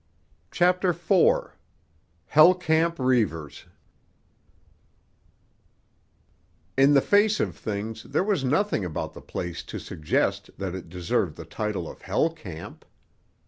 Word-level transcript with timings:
CHAPTER 0.49 0.89
IV—"HELL 0.97 2.55
CAMP" 2.55 2.97
REIVERS 2.97 3.65
In 6.75 6.95
the 6.95 7.01
face 7.01 7.39
of 7.39 7.55
things 7.55 8.01
there 8.01 8.23
was 8.23 8.43
nothing 8.43 8.83
about 8.83 9.13
the 9.13 9.21
place 9.21 9.61
to 9.65 9.77
suggest 9.77 10.49
that 10.57 10.73
it 10.73 10.89
deserved 10.89 11.35
the 11.37 11.45
title 11.45 11.87
of 11.87 12.01
Hell 12.01 12.31
Camp. 12.31 12.83